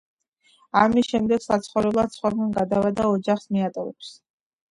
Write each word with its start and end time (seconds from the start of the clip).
ამის 0.83 1.09
შემდეგ 1.09 1.43
საცხოვრებლად 1.47 2.15
სხვაგან 2.17 2.55
გადავა 2.57 2.91
და 3.01 3.05
ოჯახს 3.17 3.47
მიატოვებს. 3.57 4.13